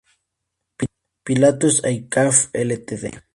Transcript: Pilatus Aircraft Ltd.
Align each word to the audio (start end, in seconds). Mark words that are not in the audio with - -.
Pilatus 1.27 1.77
Aircraft 1.85 2.49
Ltd. 2.65 3.13